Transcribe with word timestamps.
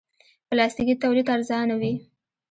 پلاستيکي 0.49 0.95
تولید 1.03 1.27
ارزانه 1.35 1.75
وي. 1.81 1.93